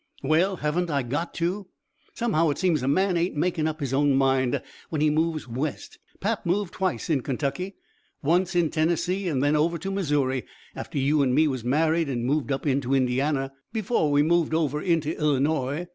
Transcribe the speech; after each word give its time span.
"Well, 0.23 0.55
haven't 0.55 0.89
I 0.89 1.03
got 1.03 1.31
to? 1.35 1.67
Somehow 2.15 2.49
it 2.49 2.57
seems 2.57 2.81
a 2.81 2.87
man 2.87 3.15
ain't 3.17 3.35
making 3.35 3.67
up 3.67 3.79
his 3.79 3.93
own 3.93 4.15
mind 4.15 4.59
when 4.89 4.99
he 4.99 5.11
moves 5.11 5.47
West. 5.47 5.99
Pap 6.19 6.43
moved 6.43 6.73
twice 6.73 7.07
in 7.07 7.21
Kentucky, 7.21 7.75
once 8.23 8.55
in 8.55 8.71
Tennessee, 8.71 9.27
and 9.27 9.43
then 9.43 9.55
over 9.55 9.77
to 9.77 9.91
Missouri, 9.91 10.43
after 10.75 10.97
you 10.97 11.21
and 11.21 11.35
me 11.35 11.47
was 11.47 11.63
married 11.63 12.09
and 12.09 12.25
moved 12.25 12.51
up 12.51 12.65
into 12.65 12.95
Indiana, 12.95 13.53
before 13.71 14.11
we 14.11 14.23
moved 14.23 14.55
over 14.55 14.81
into 14.81 15.15
Illinois. 15.19 15.85